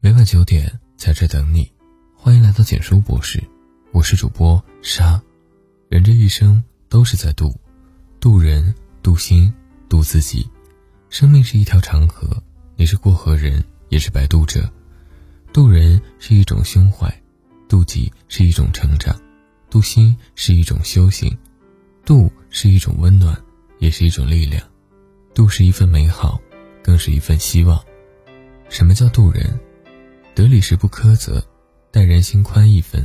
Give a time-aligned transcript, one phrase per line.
[0.00, 1.68] 每晚九点在这等你，
[2.14, 3.42] 欢迎来到简书博士，
[3.90, 5.20] 我是主播沙。
[5.88, 7.52] 人这一生都是在渡，
[8.20, 8.72] 渡人、
[9.02, 9.52] 渡心、
[9.88, 10.48] 渡自己。
[11.10, 12.40] 生命是一条长河，
[12.76, 14.72] 你是过河人，也是摆渡者。
[15.52, 17.12] 渡人是一种胸怀，
[17.68, 19.20] 渡己是一种成长，
[19.68, 21.36] 渡心是一种修行，
[22.04, 23.36] 渡是一种温暖，
[23.80, 24.64] 也是一种力量。
[25.34, 26.40] 渡是一份美好，
[26.84, 27.84] 更是一份希望。
[28.68, 29.58] 什么叫渡人？
[30.38, 31.44] 得理时不苛责，
[31.90, 33.02] 待人心宽一分；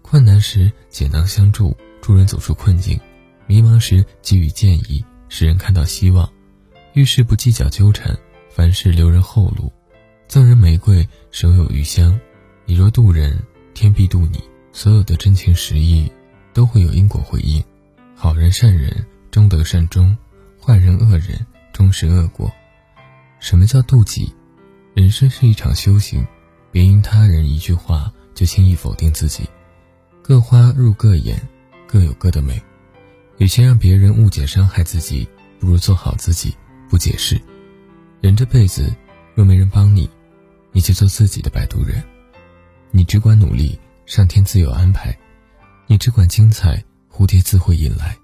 [0.00, 2.98] 困难时解囊相助，助人走出困境；
[3.46, 6.26] 迷茫时给予建议，使人看到希望。
[6.94, 9.70] 遇事不计较纠缠，凡事留人后路。
[10.26, 12.18] 赠人玫瑰，手有余香。
[12.64, 13.38] 你若渡人，
[13.74, 14.42] 天必渡你。
[14.72, 16.10] 所有的真情实意，
[16.54, 17.62] 都会有因果回应。
[18.16, 20.16] 好人善人终得善终，
[20.58, 22.50] 坏人恶人终是恶果。
[23.38, 24.32] 什么叫渡己？
[24.94, 26.26] 人生是一场修行。
[26.74, 29.48] 别因他人一句话就轻易否定自己，
[30.20, 31.40] 各花入各眼，
[31.86, 32.60] 各有各的美。
[33.38, 35.28] 与其让别人误解伤害自己，
[35.60, 36.52] 不如做好自己，
[36.90, 37.40] 不解释。
[38.20, 38.92] 人这辈子
[39.36, 40.10] 若没人帮你，
[40.72, 42.02] 你就做自己的摆渡人。
[42.90, 45.16] 你只管努力，上天自有安排；
[45.86, 48.16] 你只管精彩，蝴蝶自会引来。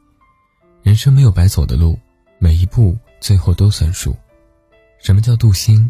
[0.82, 1.96] 人生没有白走的路，
[2.40, 4.16] 每一步最后都算数。
[4.98, 5.88] 什么叫渡心？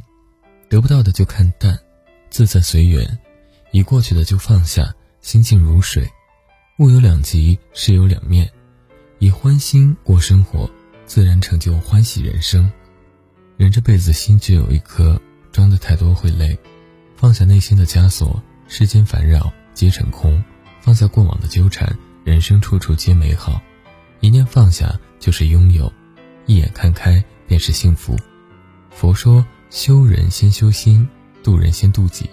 [0.69, 1.79] 得不到的就看淡。
[2.31, 3.19] 自在随缘，
[3.73, 6.09] 已过去的就放下，心静如水。
[6.79, 8.51] 物有两极，事有两面，
[9.19, 10.71] 以欢心过生活，
[11.05, 12.71] 自然成就欢喜人生。
[13.59, 15.21] 人这辈子心只有一颗，
[15.53, 16.59] 装的太多会累。
[17.17, 20.43] 放下内心的枷锁，世间烦扰皆成空；
[20.81, 23.61] 放下过往的纠缠，人生处处皆美好。
[24.21, 25.93] 一念放下就是拥有，
[26.47, 28.17] 一眼看开便是幸福。
[28.89, 31.07] 佛说：修人先修心。
[31.43, 32.29] 渡人先渡己，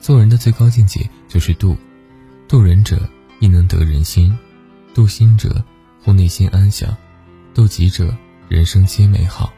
[0.00, 1.76] 做人的最高境界就是渡。
[2.46, 3.08] 渡人者
[3.40, 4.36] 亦能得人心，
[4.94, 5.64] 渡心者
[6.02, 6.96] 护内心安详，
[7.54, 8.14] 渡己者
[8.48, 9.52] 人生皆美好。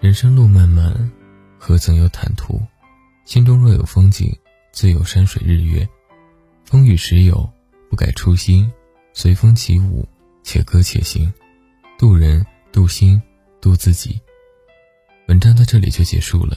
[0.00, 1.10] 人生路漫漫，
[1.58, 2.60] 何曾有坦途？
[3.26, 4.34] 心中若有风景，
[4.72, 5.88] 自有山水日月。
[6.64, 7.48] 风雨时有，
[7.88, 8.70] 不改初心，
[9.12, 10.08] 随风起舞，
[10.42, 11.32] 且歌且行。
[11.98, 13.20] 渡人、渡心、
[13.60, 14.18] 渡自己。
[15.28, 16.56] 文章到这里就结束了。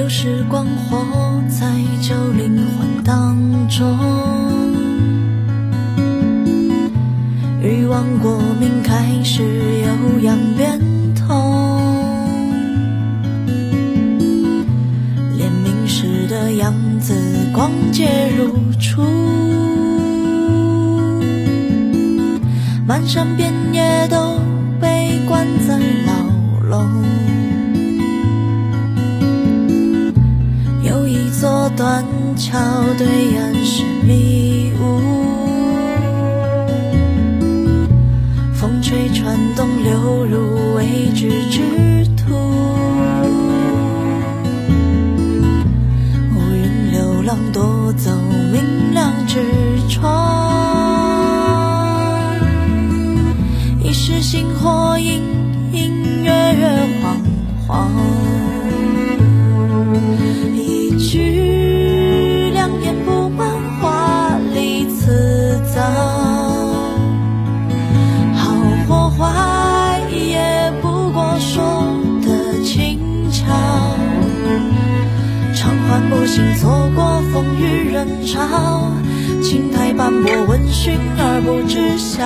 [0.00, 1.04] 旧时光活
[1.46, 1.66] 在
[2.00, 3.36] 旧灵魂当
[3.68, 3.86] 中，
[7.60, 10.80] 欲望过敏开始有痒变
[11.14, 11.36] 痛，
[15.36, 17.14] 怜悯时的样子
[17.52, 19.02] 光洁如初，
[22.86, 24.08] 漫山遍野
[32.40, 32.58] 桥
[32.96, 33.06] 对
[33.36, 34.82] 岸是迷雾，
[38.54, 42.34] 风吹船动流入未知之途，
[46.34, 48.10] 乌云流浪夺走
[76.30, 78.92] 心错过风雨人潮，
[79.42, 82.22] 青苔斑驳，闻讯而不知晓，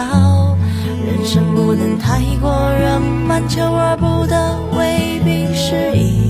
[1.07, 6.24] 人生不能太过圆满，求而不得，未必是因。